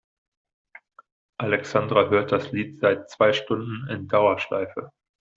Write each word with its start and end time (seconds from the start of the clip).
Alexandra 1.37 2.09
hört 2.09 2.31
das 2.31 2.51
Lied 2.51 2.79
seit 2.79 3.11
zwei 3.11 3.33
Stunden 3.33 3.87
in 3.87 4.07
Dauerschleife. 4.07 4.91